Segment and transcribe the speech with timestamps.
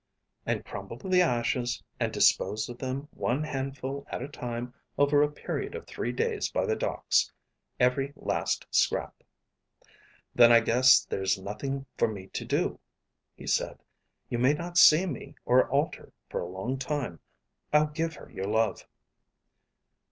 [0.47, 5.29] "And crumbled the ashes, and disposed of them one handful at a time over a
[5.31, 7.31] period of three days by the docks.
[7.79, 9.21] Every last scrap."
[10.33, 12.79] "Then I guess there's nothing for me to do,"
[13.35, 13.77] he said.
[14.27, 17.19] "You may not see me or Alter for a long time.
[17.71, 18.87] I'll give her your love."